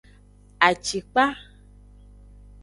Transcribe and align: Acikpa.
Acikpa. 0.67 1.25